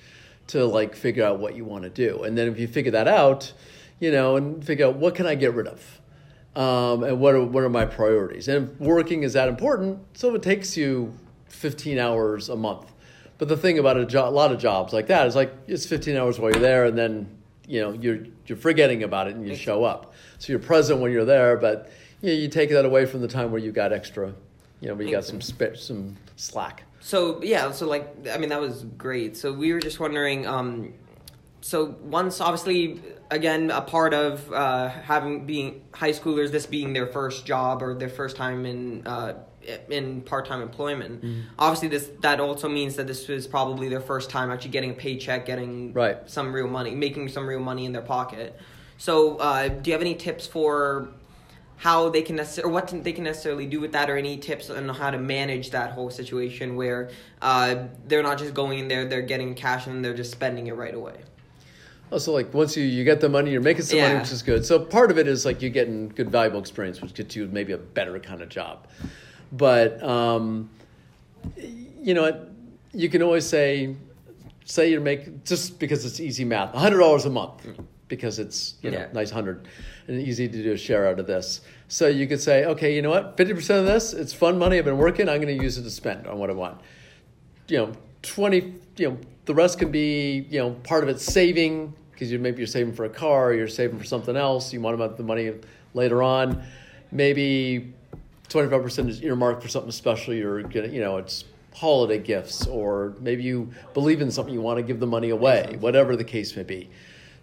to 0.47 0.65
like 0.65 0.95
figure 0.95 1.23
out 1.23 1.39
what 1.39 1.55
you 1.55 1.63
want 1.63 1.83
to 1.83 1.89
do. 1.89 2.23
And 2.23 2.37
then 2.37 2.47
if 2.47 2.59
you 2.59 2.67
figure 2.67 2.91
that 2.91 3.07
out, 3.07 3.53
you 3.99 4.11
know, 4.11 4.35
and 4.35 4.65
figure 4.65 4.87
out 4.87 4.95
what 4.95 5.15
can 5.15 5.25
I 5.25 5.35
get 5.35 5.53
rid 5.53 5.67
of 5.67 6.01
um, 6.55 7.03
and 7.03 7.19
what 7.19 7.35
are, 7.35 7.43
what 7.43 7.63
are 7.63 7.69
my 7.69 7.85
priorities. 7.85 8.47
And 8.47 8.69
if 8.69 8.79
working 8.79 9.23
is 9.23 9.33
that 9.33 9.47
important, 9.47 9.99
so 10.13 10.33
it 10.35 10.43
takes 10.43 10.75
you 10.75 11.13
15 11.51 11.99
hours 11.99 12.49
a 12.49 12.55
month. 12.55 12.91
But 13.37 13.47
the 13.47 13.57
thing 13.57 13.79
about 13.79 13.97
a, 13.97 14.05
jo- 14.05 14.27
a 14.27 14.29
lot 14.29 14.51
of 14.51 14.59
jobs 14.59 14.93
like 14.93 15.07
that 15.07 15.27
is 15.27 15.35
like 15.35 15.53
it's 15.67 15.85
15 15.85 16.15
hours 16.15 16.39
while 16.39 16.51
you're 16.51 16.61
there, 16.61 16.85
and 16.85 16.97
then 16.97 17.27
you 17.67 17.81
know 17.81 17.91
you're 17.91 18.19
you're 18.45 18.57
forgetting 18.57 19.03
about 19.03 19.27
it 19.27 19.35
and 19.35 19.47
you 19.47 19.55
show 19.55 19.83
up. 19.83 20.13
So 20.37 20.53
you're 20.53 20.59
present 20.59 20.99
when 20.99 21.11
you're 21.11 21.25
there, 21.25 21.57
but 21.57 21.91
you 22.21 22.29
know, 22.29 22.39
you 22.39 22.47
take 22.47 22.69
that 22.69 22.85
away 22.85 23.05
from 23.05 23.21
the 23.21 23.27
time 23.27 23.51
where 23.51 23.59
you 23.59 23.71
got 23.71 23.91
extra, 23.91 24.33
you 24.79 24.87
know, 24.89 24.95
where 24.95 25.05
you 25.05 25.11
got 25.11 25.25
some 25.25 25.41
sp- 25.41 25.75
some 25.75 26.17
slack. 26.35 26.83
So 26.99 27.41
yeah, 27.41 27.71
so 27.71 27.87
like 27.87 28.27
I 28.31 28.37
mean 28.37 28.49
that 28.49 28.61
was 28.61 28.85
great. 28.97 29.35
So 29.35 29.51
we 29.51 29.73
were 29.73 29.79
just 29.79 29.99
wondering. 29.99 30.45
Um, 30.45 30.93
so 31.61 31.95
once 32.01 32.41
obviously 32.41 33.01
again 33.29 33.71
a 33.71 33.81
part 33.81 34.13
of 34.13 34.51
uh, 34.51 34.89
having 34.89 35.45
being 35.45 35.83
high 35.93 36.11
schoolers, 36.11 36.51
this 36.51 36.65
being 36.65 36.93
their 36.93 37.07
first 37.07 37.45
job 37.45 37.81
or 37.81 37.95
their 37.95 38.09
first 38.09 38.35
time 38.35 38.65
in 38.65 39.05
uh, 39.07 39.33
in 39.89 40.21
part 40.21 40.45
time 40.45 40.61
employment. 40.61 41.23
Obviously, 41.57 41.87
this 41.87 42.09
that 42.21 42.39
also 42.39 42.67
means 42.69 42.95
that 42.95 43.07
this 43.07 43.27
was 43.27 43.47
probably 43.47 43.89
their 43.89 44.01
first 44.01 44.29
time 44.29 44.51
actually 44.51 44.71
getting 44.71 44.91
a 44.91 44.93
paycheck, 44.93 45.45
getting 45.45 45.93
Right. 45.93 46.17
some 46.29 46.53
real 46.53 46.67
money, 46.67 46.95
making 46.95 47.29
some 47.29 47.47
real 47.47 47.59
money 47.59 47.85
in 47.85 47.91
their 47.91 48.01
pocket. 48.01 48.57
So, 48.97 49.37
uh, 49.37 49.67
do 49.67 49.89
you 49.89 49.93
have 49.93 50.01
any 50.01 50.15
tips 50.15 50.45
for 50.45 51.09
how 51.77 52.09
they 52.09 52.21
can 52.21 52.35
necessarily, 52.35 52.69
or 52.69 52.73
what 52.73 53.03
they 53.03 53.11
can 53.11 53.23
necessarily 53.23 53.65
do 53.65 53.79
with 53.79 53.91
that, 53.93 54.07
or 54.09 54.15
any 54.15 54.37
tips 54.37 54.69
on 54.69 54.87
how 54.89 55.09
to 55.09 55.17
manage 55.17 55.71
that 55.71 55.91
whole 55.93 56.11
situation 56.11 56.75
where 56.75 57.09
uh, 57.41 57.87
they're 58.07 58.21
not 58.21 58.37
just 58.37 58.53
going 58.53 58.77
in 58.77 58.87
there, 58.87 59.05
they're 59.05 59.23
getting 59.23 59.55
cash 59.55 59.87
and 59.87 60.05
they're 60.05 60.13
just 60.13 60.31
spending 60.31 60.67
it 60.67 60.75
right 60.75 60.93
away? 60.93 61.15
Also, 62.11 62.33
like 62.33 62.53
once 62.53 62.77
you, 62.77 62.83
you 62.83 63.03
get 63.03 63.21
the 63.21 63.29
money, 63.29 63.51
you're 63.51 63.61
making 63.61 63.83
some 63.83 63.99
money, 63.99 64.19
which 64.19 64.31
is 64.31 64.43
good. 64.43 64.63
So 64.65 64.77
part 64.79 65.09
of 65.09 65.17
it 65.17 65.27
is 65.27 65.45
like 65.45 65.61
you're 65.61 65.71
getting 65.71 66.09
good, 66.09 66.29
valuable 66.29 66.59
experience, 66.59 67.01
which 67.01 67.13
gets 67.15 67.35
you 67.35 67.47
maybe 67.47 67.71
a 67.73 67.77
better 67.77 68.19
kind 68.19 68.41
of 68.41 68.49
job. 68.49 68.85
But 69.51 70.01
um, 70.03 70.69
you 72.01 72.13
know, 72.13 72.47
you 72.93 73.09
can 73.09 73.21
always 73.21 73.45
say, 73.45 73.95
say 74.65 74.91
you 74.91 74.99
make 74.99 75.43
just 75.45 75.79
because 75.79 76.05
it's 76.05 76.19
easy 76.19 76.45
math, 76.45 76.73
hundred 76.73 76.99
dollars 76.99 77.25
a 77.25 77.29
month, 77.29 77.67
because 78.07 78.39
it's 78.39 78.75
you 78.81 78.91
know 78.91 78.99
Yeah. 78.99 79.07
nice 79.13 79.29
hundred, 79.31 79.67
and 80.07 80.21
easy 80.21 80.47
to 80.47 80.63
do 80.63 80.73
a 80.73 80.77
share 80.77 81.07
out 81.07 81.19
of 81.19 81.27
this. 81.27 81.61
So 81.87 82.07
you 82.07 82.27
could 82.27 82.39
say, 82.41 82.65
okay, 82.65 82.95
you 82.95 83.01
know 83.01 83.09
what, 83.09 83.35
fifty 83.37 83.53
percent 83.53 83.79
of 83.81 83.85
this, 83.85 84.13
it's 84.13 84.33
fun 84.33 84.57
money. 84.57 84.77
I've 84.77 84.85
been 84.85 84.97
working. 84.97 85.27
I'm 85.27 85.41
going 85.41 85.57
to 85.57 85.63
use 85.63 85.77
it 85.77 85.83
to 85.83 85.89
spend 85.91 86.27
on 86.27 86.37
what 86.39 86.49
I 86.49 86.53
want 86.53 86.79
you 87.67 87.77
know, 87.77 87.93
20, 88.23 88.73
you 88.97 89.09
know, 89.09 89.17
the 89.45 89.55
rest 89.55 89.79
can 89.79 89.91
be, 89.91 90.45
you 90.49 90.59
know, 90.59 90.71
part 90.83 91.03
of 91.03 91.09
it's 91.09 91.23
saving 91.23 91.93
because 92.11 92.29
you 92.29 92.37
maybe 92.37 92.57
you're 92.57 92.67
saving 92.67 92.93
for 92.93 93.05
a 93.05 93.09
car, 93.09 93.53
you're 93.53 93.67
saving 93.67 93.97
for 93.97 94.03
something 94.03 94.35
else. 94.35 94.73
You 94.73 94.81
want 94.81 94.93
about 94.93 95.15
the 95.15 95.23
money 95.23 95.53
later 95.93 96.21
on. 96.21 96.63
Maybe 97.11 97.93
25% 98.51 99.09
is 99.09 99.21
earmarked 99.23 99.61
for 99.61 99.69
something 99.69 99.91
special. 99.91 100.33
You're 100.33 100.63
getting, 100.63 100.93
you 100.93 101.01
know, 101.01 101.17
it's 101.17 101.45
holiday 101.73 102.19
gifts 102.19 102.67
or 102.67 103.15
maybe 103.21 103.43
you 103.43 103.71
believe 103.93 104.21
in 104.21 104.29
something 104.29 104.53
you 104.53 104.61
want 104.61 104.77
to 104.77 104.83
give 104.83 104.99
the 104.99 105.07
money 105.07 105.29
away, 105.29 105.77
whatever 105.79 106.15
the 106.15 106.23
case 106.23 106.55
may 106.55 106.63
be. 106.63 106.89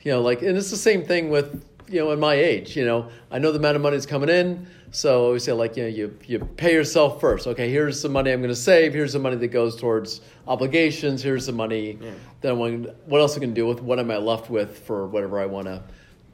You 0.03 0.13
know, 0.13 0.21
like, 0.23 0.43
and 0.43 0.57
it's 0.57 0.71
the 0.71 0.77
same 0.77 1.05
thing 1.05 1.31
with, 1.31 1.65
you 1.89 2.01
know, 2.01 2.11
in 2.13 2.21
my 2.21 2.35
age, 2.35 2.77
you 2.77 2.85
know, 2.85 3.09
I 3.31 3.39
know 3.39 3.51
the 3.53 3.59
amount 3.59 3.77
of 3.77 3.83
money 3.83 3.97
is 3.97 4.05
coming 4.07 4.29
in. 4.29 4.67
So 4.91 5.23
I 5.23 5.27
always 5.27 5.45
say, 5.45 5.53
like, 5.53 5.77
you 5.77 5.83
know, 5.85 5.89
you, 5.89 6.19
you 6.27 6.39
pay 6.39 6.73
yourself 6.73 7.21
first. 7.21 7.47
Okay, 7.47 7.71
here's 7.71 8.01
the 8.03 8.09
money 8.09 8.31
I'm 8.33 8.41
going 8.41 8.49
to 8.51 8.57
save. 8.57 8.95
Here's 8.95 9.13
the 9.13 9.19
money 9.19 9.37
that 9.37 9.49
goes 9.49 9.77
towards 9.77 10.21
obligations. 10.47 11.23
Here's 11.23 11.47
the 11.47 11.53
money 11.53 11.99
Yeah. 12.01 12.11
that 12.41 12.53
I'm 12.53 12.59
going 12.59 12.85
what 13.07 13.21
else 13.21 13.37
I 13.37 13.41
can 13.41 13.53
do 13.55 13.67
with 13.67 13.81
what 13.81 13.99
am 13.99 14.11
I 14.11 14.17
left 14.17 14.49
with 14.51 14.79
for 14.87 15.07
whatever 15.07 15.41
I 15.41 15.47
want 15.47 15.67
to 15.67 15.83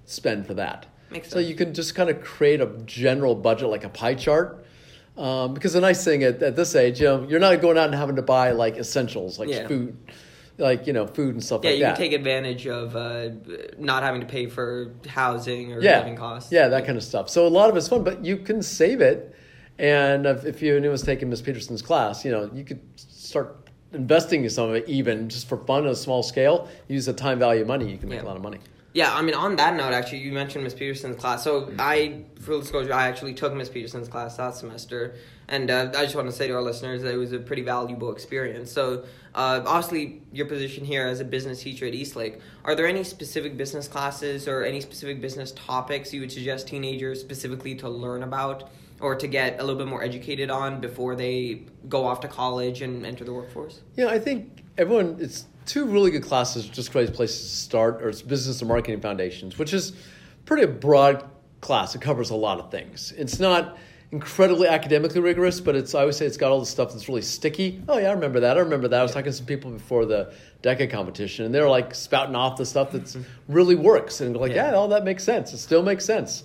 spend 0.04 0.47
for 0.47 0.54
that. 0.54 0.87
Makes 1.14 1.30
so 1.30 1.37
sense. 1.37 1.49
you 1.49 1.54
can 1.54 1.73
just 1.73 1.94
kind 1.94 2.11
of 2.11 2.21
create 2.21 2.61
a 2.61 2.66
general 2.85 3.35
budget, 3.37 3.68
like 3.68 3.85
a 3.85 3.88
pie 3.88 4.14
chart. 4.14 4.66
Um, 5.16 5.54
because 5.54 5.73
the 5.75 5.80
nice 5.80 6.04
thing 6.04 6.25
at, 6.25 6.42
at 6.42 6.56
this 6.56 6.75
age, 6.75 7.00
you 7.00 7.06
know, 7.06 7.26
you're 7.28 7.38
not 7.38 7.61
going 7.61 7.78
out 7.78 7.87
and 7.87 7.94
having 7.94 8.16
to 8.16 8.23
buy 8.23 8.50
like 8.50 8.76
essentials, 8.76 9.38
like 9.38 9.49
Yeah. 9.49 9.68
food, 9.68 9.97
like 10.59 10.88
you 10.88 10.92
know, 10.92 11.06
food 11.06 11.35
and 11.35 11.42
stuff 11.44 11.61
Yeah, 11.62 11.71
like 11.71 11.78
that. 11.78 11.80
Yeah, 11.80 11.88
you 11.90 11.94
can 11.94 12.02
take 12.02 12.12
advantage 12.12 12.66
of 12.66 12.97
uh, 12.97 13.28
not 13.78 14.02
having 14.02 14.21
to 14.23 14.26
pay 14.26 14.47
for 14.47 14.92
housing 15.06 15.73
or 15.73 15.80
yeah, 15.80 15.99
living 15.99 16.16
costs. 16.16 16.50
yeah, 16.50 16.66
that 16.66 16.85
kind 16.85 16.99
of 16.99 17.04
stuff. 17.04 17.30
So 17.30 17.47
a 17.47 17.49
lot 17.49 17.71
of 17.71 17.76
it's 17.76 17.87
fun, 17.87 18.02
but 18.02 18.25
you 18.25 18.37
can 18.38 18.61
save 18.61 19.00
it. 19.00 19.37
And 19.78 20.26
if, 20.26 20.44
if 20.44 20.62
you 20.62 20.80
was 20.90 21.02
taking 21.02 21.30
Miss 21.30 21.40
Peterson's 21.40 21.80
class, 21.83 22.25
you 22.25 22.33
know, 22.33 22.50
you 22.52 22.64
could 22.64 22.80
start 22.97 23.68
investing 23.92 24.42
in 24.42 24.50
some 24.50 24.68
of 24.68 24.75
it, 24.75 24.88
even 24.88 25.28
just 25.28 25.49
for 25.49 25.59
fun 25.59 25.85
on 25.85 25.90
a 25.90 25.94
small 25.97 26.25
scale. 26.25 26.68
Use 26.88 27.06
the 27.06 27.12
time 27.12 27.38
value 27.38 27.62
of 27.62 27.68
money, 27.68 27.88
you 27.88 27.99
can 27.99 28.09
make 28.09 28.18
Yeah. 28.18 28.25
a 28.25 28.28
lot 28.28 28.37
of 28.37 28.42
money. 28.42 28.59
Yeah, 28.94 29.12
I 29.12 29.22
mean, 29.22 29.34
on 29.34 29.56
that 29.56 29.74
note, 29.74 29.92
actually, 29.92 30.18
you 30.18 30.30
mentioned 30.30 30.62
Miss 30.62 30.72
Peterson's 30.72 31.16
class. 31.16 31.42
So 31.42 31.72
I, 31.80 32.22
full 32.38 32.60
disclosure, 32.60 32.94
I 32.94 33.08
actually 33.08 33.34
took 33.34 33.52
Miss 33.52 33.68
Peterson's 33.68 34.06
class 34.06 34.36
that 34.36 34.54
semester, 34.54 35.16
And 35.48 35.68
uh, 35.68 35.90
I 35.96 36.04
just 36.04 36.14
want 36.14 36.28
to 36.28 36.32
say 36.32 36.46
to 36.46 36.54
our 36.54 36.62
listeners 36.62 37.02
that 37.02 37.12
it 37.12 37.16
was 37.16 37.32
a 37.32 37.40
pretty 37.40 37.62
valuable 37.62 38.12
experience. 38.12 38.70
So, 38.70 39.04
uh, 39.34 39.62
obviously, 39.66 40.22
your 40.32 40.46
position 40.46 40.84
here 40.84 41.08
as 41.08 41.18
a 41.18 41.24
business 41.24 41.60
teacher 41.60 41.86
at 41.86 41.92
Eastlake, 41.92 42.38
are 42.64 42.76
there 42.76 42.86
any 42.86 43.02
specific 43.02 43.56
business 43.56 43.88
classes 43.88 44.46
or 44.46 44.62
any 44.62 44.80
specific 44.80 45.20
business 45.20 45.50
topics 45.52 46.14
you 46.14 46.20
would 46.20 46.30
suggest 46.30 46.68
teenagers 46.68 47.20
specifically 47.20 47.74
to 47.74 47.88
learn 47.88 48.22
about 48.22 48.70
or 49.00 49.16
to 49.16 49.26
get 49.26 49.58
a 49.58 49.64
little 49.64 49.76
bit 49.76 49.88
more 49.88 50.04
educated 50.04 50.50
on 50.50 50.80
before 50.80 51.16
they 51.16 51.62
go 51.88 52.06
off 52.06 52.20
to 52.20 52.28
college 52.28 52.80
and 52.80 53.04
enter 53.04 53.24
the 53.24 53.32
workforce? 53.32 53.80
Yeah, 53.96 54.06
I 54.06 54.20
think 54.20 54.62
everyone, 54.78 55.16
it's 55.18 55.46
two 55.66 55.85
really 55.87 56.11
good 56.11 56.23
classes, 56.23 56.66
just 56.68 56.92
great 56.92 57.12
places 57.14 57.40
to 57.42 57.56
start, 57.56 58.02
or 58.02 58.09
it's 58.09 58.23
business 58.23 58.61
and 58.61 58.68
marketing 58.68 59.00
foundations, 59.00 59.59
which 59.59 59.73
is 59.73 59.92
pretty 60.44 60.66
broad 60.66 61.25
class. 61.61 61.94
It 61.94 62.00
covers 62.00 62.30
a 62.30 62.37
lot 62.37 62.59
of 62.61 62.71
things. 62.71 63.12
It's 63.16 63.38
not 63.40 63.76
incredibly 64.12 64.68
academically 64.68 65.21
rigorous, 65.21 65.61
but 65.61 65.75
it's 65.75 65.94
I 65.94 66.00
always 66.02 66.16
say 66.16 66.26
it's 66.26 66.37
got 66.37 66.52
all 66.52 66.61
the 66.61 66.66
stuff 66.66 66.92
that's 66.92 67.09
really 67.09 67.23
sticky. 67.23 67.83
Oh 67.88 67.99
yeah, 67.99 68.11
I 68.11 68.12
remember 68.12 68.40
that. 68.40 68.56
I 68.56 68.61
remember 68.61 68.87
that. 68.88 69.00
I 69.00 69.02
was 69.02 69.12
talking 69.12 69.25
to 69.25 69.33
some 69.33 69.47
people 69.47 69.71
before 69.73 70.04
the 70.06 70.33
DECA 70.62 70.90
competition, 70.90 71.47
and 71.47 71.54
they're 71.54 71.68
like 71.68 71.94
spouting 71.94 72.37
off 72.37 72.56
the 72.56 72.66
stuff 72.66 72.92
that 72.92 73.16
really 73.49 73.75
works, 73.75 74.21
and 74.21 74.37
like, 74.37 74.52
yeah, 74.52 74.71
Yeah. 74.71 74.76
all 74.76 74.88
that 74.88 75.04
makes 75.04 75.25
sense. 75.25 75.52
It 75.52 75.59
still 75.59 75.83
makes 75.83 76.04
sense. 76.04 76.44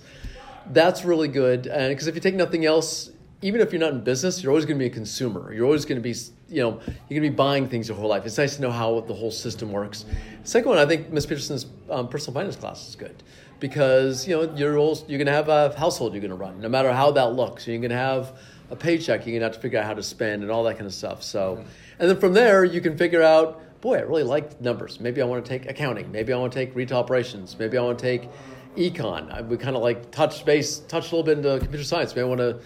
That's 0.72 1.04
really 1.04 1.28
good, 1.28 1.66
and 1.66 1.90
because 1.90 2.06
if 2.06 2.14
you 2.14 2.20
take 2.20 2.34
nothing 2.34 2.64
else, 2.64 3.10
even 3.42 3.60
if 3.60 3.72
you're 3.72 3.80
not 3.80 3.92
in 3.92 4.00
business, 4.00 4.42
you're 4.42 4.50
always 4.50 4.66
going 4.66 4.78
to 4.78 4.82
be 4.82 4.90
a 4.90 4.94
consumer. 4.94 5.52
You're 5.52 5.64
always 5.64 5.84
going 5.84 5.96
to 5.96 6.02
be, 6.02 6.14
you 6.48 6.62
know, 6.62 6.80
you're 7.08 7.20
going 7.20 7.22
to 7.22 7.30
be 7.30 7.30
buying 7.30 7.68
things 7.68 7.88
your 7.88 7.96
whole 7.96 8.08
life. 8.08 8.26
It's 8.26 8.36
nice 8.36 8.56
to 8.56 8.62
know 8.62 8.70
how 8.70 9.00
the 9.00 9.14
whole 9.14 9.30
system 9.30 9.72
works. 9.72 10.04
Second 10.44 10.68
one, 10.68 10.78
I 10.78 10.84
think 10.84 11.10
Miss 11.10 11.24
Peterson's 11.24 11.66
um, 11.88 12.08
personal 12.08 12.34
finance 12.34 12.56
class 12.56 12.86
is 12.88 12.96
good 12.96 13.22
because 13.58 14.26
you 14.26 14.36
know 14.36 14.54
you're 14.54 14.78
also, 14.78 15.06
you're 15.06 15.18
going 15.18 15.26
to 15.26 15.32
have 15.32 15.48
a 15.48 15.74
household 15.76 16.12
you're 16.12 16.20
going 16.20 16.30
to 16.30 16.36
run, 16.36 16.60
no 16.60 16.68
matter 16.68 16.92
how 16.92 17.10
that 17.12 17.32
looks. 17.32 17.66
You're 17.66 17.78
going 17.78 17.90
to 17.90 17.96
have 17.96 18.38
a 18.70 18.76
paycheck. 18.76 19.26
You're 19.26 19.32
going 19.32 19.40
to 19.40 19.46
have 19.46 19.54
to 19.54 19.60
figure 19.60 19.78
out 19.78 19.86
how 19.86 19.94
to 19.94 20.02
spend 20.02 20.42
and 20.42 20.50
all 20.50 20.64
that 20.64 20.74
kind 20.74 20.86
of 20.86 20.94
stuff. 20.94 21.22
So, 21.22 21.64
and 21.98 22.10
then 22.10 22.20
from 22.20 22.34
there, 22.34 22.64
you 22.64 22.80
can 22.80 22.96
figure 22.96 23.22
out. 23.22 23.62
Boy, 23.80 23.96
I 23.96 24.02
really 24.02 24.24
like 24.24 24.60
numbers. 24.60 25.00
Maybe 25.00 25.22
I 25.22 25.24
want 25.24 25.42
to 25.42 25.48
take 25.48 25.66
accounting. 25.66 26.12
Maybe 26.12 26.34
I 26.34 26.36
want 26.36 26.52
to 26.52 26.58
take 26.58 26.76
retail 26.76 26.98
operations. 26.98 27.58
Maybe 27.58 27.78
I 27.78 27.82
want 27.82 27.98
to 27.98 28.02
take 28.02 28.28
econ. 28.76 29.32
I, 29.32 29.40
we 29.40 29.56
kind 29.56 29.74
of 29.74 29.80
like 29.80 30.10
touch 30.10 30.44
base, 30.44 30.80
touch 30.80 31.12
a 31.12 31.16
little 31.16 31.22
bit 31.22 31.38
into 31.38 31.58
computer 31.58 31.82
science. 31.82 32.14
Maybe 32.14 32.26
I 32.26 32.28
want 32.28 32.40
to 32.40 32.60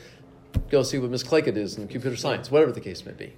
go 0.74 0.82
see 0.82 0.98
what 0.98 1.10
Miss 1.10 1.22
Claycott 1.22 1.56
is 1.56 1.76
in 1.78 1.86
computer 1.88 2.16
science, 2.16 2.50
whatever 2.50 2.72
the 2.72 2.80
case 2.80 3.06
may 3.06 3.12
be. 3.12 3.32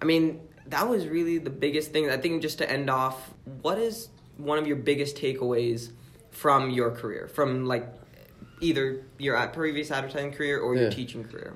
I 0.00 0.04
mean, 0.04 0.40
that 0.66 0.88
was 0.88 1.06
really 1.06 1.38
the 1.38 1.50
biggest 1.50 1.92
thing. 1.92 2.10
I 2.10 2.16
think 2.16 2.42
just 2.42 2.58
to 2.58 2.70
end 2.70 2.90
off, 2.90 3.30
what 3.62 3.78
is 3.78 4.08
one 4.36 4.58
of 4.58 4.66
your 4.66 4.76
biggest 4.76 5.16
takeaways 5.16 5.90
from 6.30 6.70
your 6.70 6.90
career, 6.90 7.28
from 7.28 7.66
like 7.66 7.86
either 8.60 9.02
your 9.18 9.36
at- 9.36 9.52
previous 9.52 9.90
advertising 9.90 10.32
career 10.32 10.58
or 10.58 10.74
your 10.74 10.84
Yeah. 10.84 10.90
teaching 10.90 11.24
career? 11.24 11.54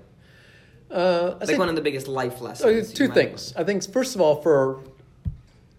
Uh, 0.90 0.94
I 0.94 1.38
Like 1.38 1.46
think 1.48 1.58
one 1.58 1.68
of 1.68 1.74
the 1.74 1.80
biggest 1.82 2.06
life 2.06 2.36
oh, 2.40 2.44
lessons. 2.44 2.92
two 2.92 3.04
you 3.04 3.08
might- 3.08 3.14
things. 3.14 3.52
I 3.56 3.64
think 3.64 3.90
first 3.92 4.14
of 4.14 4.20
all, 4.20 4.40
for 4.40 4.80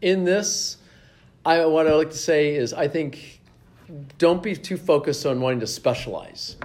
in 0.02 0.26
this, 0.26 0.78
I 1.46 1.66
what 1.66 1.88
I 1.88 1.94
like 1.96 2.12
to 2.12 2.18
say 2.18 2.54
is 2.56 2.74
I 2.74 2.88
think 2.90 3.40
don't 4.18 4.44
be 4.44 4.54
too 4.56 4.76
focused 4.76 5.26
on 5.26 5.40
wanting 5.40 5.62
to 5.62 5.68
specialize. 5.68 6.58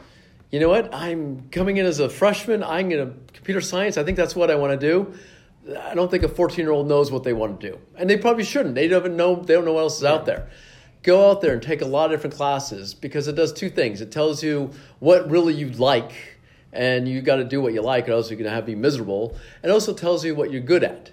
You 0.52 0.60
know 0.60 0.68
what? 0.68 0.94
I'm 0.94 1.48
coming 1.50 1.78
in 1.78 1.86
as 1.86 1.98
a 1.98 2.10
freshman. 2.10 2.62
I'm 2.62 2.90
going 2.90 3.08
to 3.08 3.32
computer 3.32 3.62
science. 3.62 3.96
I 3.96 4.04
think 4.04 4.18
that's 4.18 4.36
what 4.36 4.50
I 4.50 4.54
want 4.54 4.78
to 4.78 4.86
do. 4.86 5.14
I 5.80 5.94
don't 5.94 6.10
think 6.10 6.24
a 6.24 6.28
14 6.28 6.62
year 6.62 6.72
old 6.72 6.88
knows 6.88 7.10
what 7.10 7.24
they 7.24 7.32
want 7.32 7.58
to 7.58 7.70
do, 7.70 7.78
and 7.96 8.10
they 8.10 8.18
probably 8.18 8.44
shouldn't. 8.44 8.74
They 8.74 8.86
don't 8.86 9.16
know. 9.16 9.36
They 9.36 9.54
don't 9.54 9.64
know 9.64 9.72
what 9.72 9.80
else 9.80 9.96
is 9.96 10.04
out 10.04 10.26
there. 10.26 10.50
Go 11.02 11.30
out 11.30 11.40
there 11.40 11.54
and 11.54 11.62
take 11.62 11.80
a 11.80 11.86
lot 11.86 12.06
of 12.06 12.10
different 12.10 12.36
classes 12.36 12.92
because 12.92 13.28
it 13.28 13.34
does 13.34 13.52
two 13.52 13.70
things. 13.70 14.02
It 14.02 14.12
tells 14.12 14.42
you 14.42 14.72
what 14.98 15.30
really 15.30 15.54
you 15.54 15.70
like, 15.70 16.12
and 16.70 17.08
you 17.08 17.22
got 17.22 17.36
to 17.36 17.44
do 17.44 17.62
what 17.62 17.72
you 17.72 17.80
like, 17.80 18.06
or 18.10 18.12
else 18.12 18.28
you're 18.28 18.36
going 18.36 18.50
to 18.50 18.54
have 18.54 18.66
be 18.66 18.74
miserable. 18.74 19.34
It 19.64 19.70
also 19.70 19.94
tells 19.94 20.22
you 20.22 20.34
what 20.34 20.52
you're 20.52 20.60
good 20.60 20.84
at, 20.84 21.12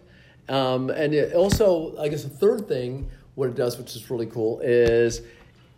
um, 0.50 0.89
and 0.89 1.13
it 1.13 1.34
also, 1.34 1.98
I 1.98 2.10
guess, 2.10 2.24
the 2.24 2.29
third 2.29 2.67
thing, 2.67 3.10
what 3.36 3.48
it 3.48 3.55
does, 3.55 3.77
which 3.77 3.96
is 3.96 4.10
really 4.12 4.25
cool, 4.25 4.60
is 4.60 5.22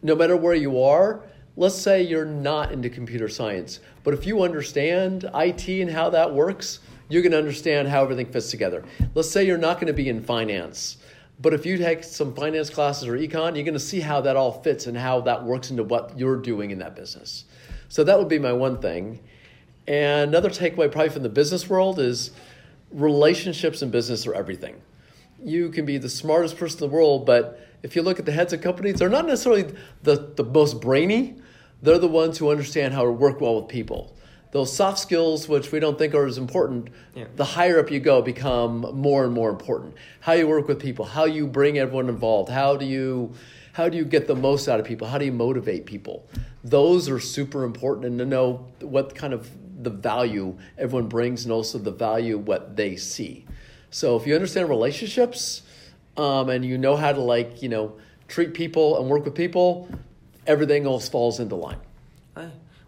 no 0.02 0.16
matter 0.16 0.36
where 0.36 0.56
you 0.56 0.82
are, 0.82 1.22
let's 1.56 1.76
say 1.76 2.02
you're 2.02 2.26
not 2.26 2.72
into 2.72 2.90
computer 2.90 3.28
science, 3.28 3.80
but 4.04 4.14
if 4.14 4.26
you 4.26 4.44
understand 4.44 5.30
IT 5.34 5.68
and 5.68 5.92
how 5.92 6.10
that 6.10 6.34
works, 6.34 6.80
you're 7.10 7.22
going 7.22 7.32
to 7.32 7.38
understand 7.38 7.88
how 7.88 8.04
everything 8.04 8.26
fits 8.26 8.52
together. 8.52 8.84
Let's 9.16 9.30
say 9.30 9.46
you're 9.46 9.58
not 9.58 9.76
going 9.76 9.88
to 9.88 9.94
be 9.94 10.10
in 10.10 10.24
finance, 10.24 10.98
but 11.40 11.54
if 11.54 11.66
you 11.66 11.78
take 11.78 12.04
some 12.04 12.34
finance 12.34 12.70
classes 12.70 13.08
or 13.08 13.18
econ, 13.18 13.56
you're 13.56 13.66
going 13.66 13.74
to 13.74 13.80
see 13.80 14.00
how 14.00 14.22
that 14.22 14.36
all 14.36 14.62
fits 14.62 14.88
and 14.88 14.98
how 14.98 15.22
that 15.22 15.44
works 15.44 15.72
into 15.72 15.84
what 15.84 16.18
you're 16.18 16.38
doing 16.38 16.72
in 16.72 16.80
that 16.80 16.96
business. 16.96 17.46
So 17.90 18.04
that 18.04 18.18
would 18.18 18.30
be 18.30 18.40
my 18.40 18.54
one 18.54 18.80
thing. 18.80 19.20
And 19.88 20.30
another 20.30 20.50
takeaway, 20.50 20.92
probably 20.92 21.10
from 21.10 21.24
the 21.24 21.30
business 21.30 21.70
world, 21.70 22.00
is 22.00 22.32
relationships 22.92 23.82
in 23.82 23.90
business 23.90 24.26
are 24.26 24.34
everything 24.34 24.82
you 25.44 25.70
can 25.70 25.86
be 25.86 25.98
the 25.98 26.10
smartest 26.10 26.58
person 26.58 26.84
in 26.84 26.90
the 26.90 26.96
world, 26.96 27.26
but 27.26 27.60
if 27.84 27.96
you 27.96 28.02
look 28.02 28.20
at 28.20 28.26
the 28.26 28.32
heads 28.32 28.54
of 28.54 28.62
companies, 28.62 28.96
they're 28.96 29.10
not 29.10 29.26
necessarily 29.28 29.74
the, 30.04 30.32
the 30.36 30.44
most 30.44 30.82
brainy. 30.82 31.36
They're 31.82 31.98
the 31.98 32.08
ones 32.08 32.38
who 32.38 32.50
understand 32.52 32.94
how 32.94 33.04
to 33.04 33.12
work 33.12 33.42
well 33.42 33.56
with 33.62 33.68
people. 33.70 34.16
Those 34.52 34.76
soft 34.76 35.00
skills, 35.00 35.48
which 35.48 35.72
we 35.72 35.80
don't 35.80 35.98
think 35.98 36.14
are 36.14 36.26
as 36.26 36.38
important, 36.38 36.90
Yeah. 37.16 37.26
the 37.38 37.46
higher 37.46 37.80
up 37.80 37.90
you 37.90 38.00
go, 38.02 38.22
become 38.22 38.82
more 38.94 39.24
and 39.24 39.34
more 39.34 39.50
important. 39.50 39.96
How 40.20 40.34
you 40.34 40.48
work 40.48 40.68
with 40.68 40.80
people, 40.80 41.06
how 41.06 41.24
you 41.26 41.48
bring 41.48 41.78
everyone 41.78 42.10
involved, 42.10 42.50
how 42.50 42.76
do 42.76 42.86
you 42.86 43.34
how 43.74 43.88
do 43.88 43.96
you 43.96 44.04
get 44.04 44.28
the 44.28 44.36
most 44.36 44.68
out 44.68 44.82
of 44.82 44.86
people, 44.86 45.08
how 45.08 45.18
do 45.18 45.24
you 45.24 45.32
motivate 45.32 45.86
people? 45.86 46.28
Those 46.62 47.08
are 47.08 47.22
super 47.22 47.64
important, 47.64 48.06
and 48.06 48.20
to 48.20 48.26
know 48.26 48.68
what 48.82 49.16
kind 49.16 49.32
of 49.34 49.50
the 49.82 49.90
value 49.90 50.58
everyone 50.78 51.08
brings, 51.08 51.46
and 51.46 51.54
also 51.54 51.78
the 51.78 51.90
value 51.92 52.38
what 52.38 52.76
they 52.76 52.98
see. 52.98 53.46
So 53.90 54.18
if 54.18 54.28
you 54.28 54.36
understand 54.36 54.68
relationships, 54.68 55.62
um, 56.18 56.50
and 56.50 56.64
you 56.66 56.78
know 56.78 56.96
how 56.96 57.12
to 57.12 57.22
like 57.22 57.62
you 57.62 57.70
know 57.70 57.94
treat 58.28 58.54
people 58.54 59.00
and 59.00 59.10
work 59.10 59.26
with 59.26 59.36
people, 59.36 59.90
everything 60.48 60.86
else 60.86 61.10
falls 61.10 61.40
into 61.40 61.56
line. 61.56 61.78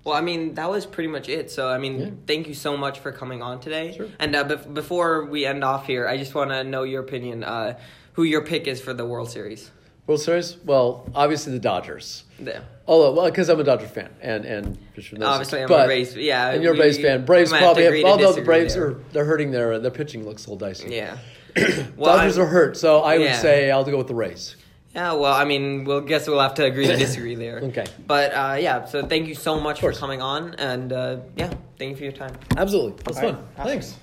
Well, 0.06 0.15
I 0.15 0.20
mean, 0.22 0.56
that 0.56 0.70
was 0.70 0.86
pretty 0.86 1.08
much 1.08 1.30
it. 1.30 1.50
So, 1.50 1.70
I 1.70 1.77
mean, 1.77 1.98
Yeah. 2.00 2.10
thank 2.27 2.50
you 2.50 2.53
so 2.53 2.75
much 2.75 3.00
for 3.00 3.13
coming 3.13 3.42
on 3.42 3.62
today. 3.62 3.94
Sure. 3.96 4.08
And 4.20 4.36
uh, 4.36 4.44
bef- 4.44 4.74
before 4.74 5.24
we 5.24 5.46
end 5.46 5.63
off 5.63 5.88
here, 5.88 6.10
I 6.10 6.18
just 6.18 6.36
want 6.36 6.50
to 6.50 6.62
know 6.65 6.84
your 6.84 7.01
opinion. 7.01 7.42
Uh, 7.46 7.80
who 8.12 8.24
your 8.24 8.42
pick 8.44 8.68
is 8.68 8.82
for 8.82 8.94
the 8.94 9.06
World 9.06 9.30
Series? 9.32 9.72
World 10.06 10.20
Series? 10.20 10.58
Well, 10.65 11.10
obviously 11.15 11.53
the 11.53 11.60
Dodgers. 11.60 12.25
Yeah. 12.38 12.60
Although, 12.86 13.13
well, 13.13 13.25
because 13.30 13.48
I'm 13.48 13.62
a 13.62 13.63
Dodger 13.63 13.88
fan, 13.88 14.10
and 14.22 14.44
and 14.44 14.77
Obviously. 15.22 15.60
I'm 15.60 15.65
a 15.65 15.68
But- 15.70 15.86
Braves- 15.86 16.18
yeah, 16.18 16.50
and 16.51 16.62
you're 16.62 16.74
a 16.74 16.77
Braves 16.77 16.98
fan. 16.98 17.24
Braves 17.24 17.51
have 17.51 17.62
probably 17.62 17.84
have, 18.01 18.06
although 18.06 18.34
the 18.34 18.42
Braves 18.42 18.74
there. 18.74 18.88
are 18.88 19.01
they're 19.13 19.24
hurting 19.25 19.51
their 19.51 19.80
their 19.80 19.89
pitching 19.89 20.25
looks 20.25 20.46
a 20.48 20.50
little 20.51 20.68
dicey. 20.68 20.94
Yeah. 20.94 21.18
well, 21.98 22.18
Dodgers 22.18 22.38
I'm- 22.38 22.48
are 22.48 22.50
hurt, 22.50 22.78
so 22.78 23.02
I 23.02 23.18
would 23.18 23.26
Yeah. 23.26 23.38
say 23.38 23.72
I'll 23.72 23.84
go 23.84 23.98
with 23.98 24.08
the 24.08 24.16
Rays. 24.16 24.56
Yeah, 24.96 25.14
well, 25.14 25.34
I 25.34 25.44
mean, 25.46 25.86
we'll 25.86 26.02
guess 26.02 26.28
we'll 26.28 26.40
have 26.40 26.54
to 26.56 26.66
agree 26.66 26.86
to 26.86 26.96
disagree 26.96 27.34
there. 27.36 27.60
Okay. 27.64 27.86
But 28.06 28.32
uh, 28.34 28.58
yeah, 28.60 28.86
so 28.86 29.04
thank 29.06 29.28
you 29.28 29.34
so 29.34 29.60
much 29.60 29.80
for 29.80 29.92
coming 29.92 30.22
on, 30.22 30.54
and 30.56 30.94
uh, 30.94 31.18
yeah, 31.36 31.52
thank 31.80 31.92
you 31.92 31.96
for 31.96 32.04
your 32.04 32.12
time. 32.12 32.36
Absolutely, 32.58 33.02
that's 33.04 33.18
All 33.18 33.24
fun. 33.24 33.36
right. 33.58 33.68
Thanks. 33.68 33.98